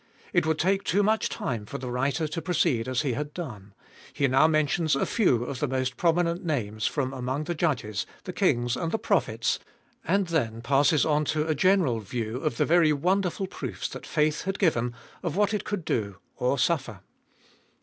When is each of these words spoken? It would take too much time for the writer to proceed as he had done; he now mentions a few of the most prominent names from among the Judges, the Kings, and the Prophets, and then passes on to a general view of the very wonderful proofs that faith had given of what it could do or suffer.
It 0.33 0.47
would 0.47 0.57
take 0.57 0.83
too 0.83 1.03
much 1.03 1.29
time 1.29 1.67
for 1.67 1.77
the 1.77 1.91
writer 1.91 2.27
to 2.27 2.41
proceed 2.41 2.87
as 2.87 3.03
he 3.03 3.13
had 3.13 3.35
done; 3.35 3.75
he 4.11 4.27
now 4.27 4.47
mentions 4.47 4.95
a 4.95 5.05
few 5.05 5.43
of 5.43 5.59
the 5.59 5.67
most 5.67 5.95
prominent 5.95 6.43
names 6.43 6.87
from 6.87 7.13
among 7.13 7.43
the 7.43 7.53
Judges, 7.53 8.07
the 8.23 8.33
Kings, 8.33 8.75
and 8.75 8.91
the 8.91 8.97
Prophets, 8.97 9.59
and 10.03 10.25
then 10.29 10.63
passes 10.63 11.05
on 11.05 11.23
to 11.25 11.47
a 11.47 11.53
general 11.53 11.99
view 11.99 12.37
of 12.37 12.57
the 12.57 12.65
very 12.65 12.91
wonderful 12.91 13.45
proofs 13.45 13.87
that 13.89 14.07
faith 14.07 14.41
had 14.45 14.57
given 14.57 14.95
of 15.21 15.35
what 15.35 15.53
it 15.53 15.65
could 15.65 15.85
do 15.85 16.17
or 16.35 16.57
suffer. 16.57 17.01